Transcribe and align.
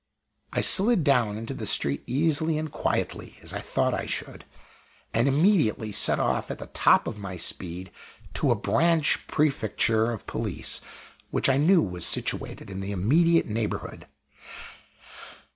I 0.51 0.61
slid 0.61 1.03
down 1.03 1.37
into 1.37 1.53
the 1.53 1.67
street 1.67 2.01
easily 2.07 2.57
and 2.57 2.71
quietly, 2.71 3.37
as 3.43 3.53
I 3.53 3.59
thought 3.61 3.93
I 3.93 4.07
should, 4.07 4.45
and 5.13 5.27
immediately 5.27 5.91
set 5.91 6.19
off 6.19 6.49
at 6.49 6.57
the 6.57 6.65
top 6.73 7.05
of 7.05 7.19
my 7.19 7.35
speed 7.37 7.91
to 8.33 8.49
a 8.49 8.55
branch 8.55 9.27
"Prefecture" 9.27 10.11
of 10.11 10.25
Police, 10.25 10.81
which 11.29 11.47
I 11.49 11.57
knew 11.57 11.83
was 11.83 12.03
situated 12.03 12.71
in 12.71 12.79
the 12.81 12.91
immediate 12.91 13.45
neighborhood. 13.45 14.07